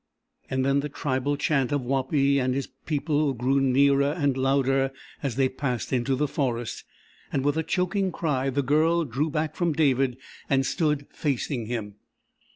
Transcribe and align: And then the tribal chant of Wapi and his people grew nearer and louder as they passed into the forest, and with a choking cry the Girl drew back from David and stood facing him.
And 0.49 0.65
then 0.65 0.79
the 0.79 0.89
tribal 0.89 1.37
chant 1.37 1.71
of 1.71 1.81
Wapi 1.83 2.39
and 2.39 2.55
his 2.55 2.65
people 2.87 3.33
grew 3.35 3.61
nearer 3.61 4.13
and 4.17 4.35
louder 4.35 4.91
as 5.21 5.35
they 5.35 5.47
passed 5.47 5.93
into 5.93 6.15
the 6.15 6.27
forest, 6.27 6.85
and 7.31 7.45
with 7.45 7.55
a 7.55 7.61
choking 7.61 8.11
cry 8.11 8.49
the 8.49 8.63
Girl 8.63 9.05
drew 9.05 9.29
back 9.29 9.55
from 9.55 9.73
David 9.73 10.17
and 10.49 10.65
stood 10.65 11.05
facing 11.11 11.67
him. 11.67 11.97